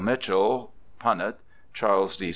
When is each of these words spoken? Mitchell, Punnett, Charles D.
Mitchell, 0.03 0.71
Punnett, 0.99 1.35
Charles 1.75 2.17
D. 2.17 2.29